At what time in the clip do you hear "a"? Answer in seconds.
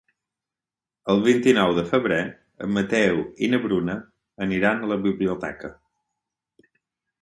4.85-4.93